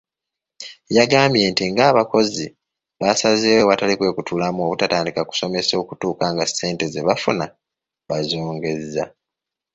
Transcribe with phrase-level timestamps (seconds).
[0.97, 2.45] Yagambye nti ng'abakozi
[2.99, 7.45] baasazeewo awatali kwekutulamu obutatandika kusomesa okutuuka nga ssente ze bafuna
[8.09, 9.05] bazongeza.